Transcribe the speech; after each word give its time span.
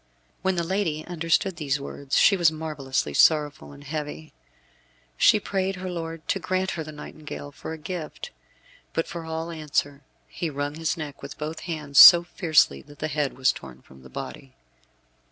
When 0.41 0.55
the 0.55 0.63
lady 0.63 1.05
understood 1.05 1.57
these 1.57 1.79
words 1.79 2.17
she 2.17 2.35
was 2.35 2.51
marvellously 2.51 3.13
sorrowful 3.13 3.71
and 3.71 3.83
heavy. 3.83 4.33
She 5.15 5.39
prayed 5.39 5.75
her 5.75 5.91
lord 5.91 6.27
to 6.29 6.39
grant 6.39 6.71
her 6.71 6.83
the 6.83 6.91
nightingale 6.91 7.51
for 7.51 7.71
a 7.71 7.77
gift. 7.77 8.31
But 8.93 9.05
for 9.07 9.25
all 9.25 9.51
answer 9.51 10.01
he 10.27 10.49
wrung 10.49 10.73
his 10.73 10.97
neck 10.97 11.21
with 11.21 11.37
both 11.37 11.59
hands 11.69 11.99
so 11.99 12.23
fiercely 12.23 12.81
that 12.81 12.97
the 12.97 13.09
head 13.09 13.37
was 13.37 13.51
torn 13.51 13.83
from 13.83 14.01
the 14.01 14.09
body. 14.09 14.55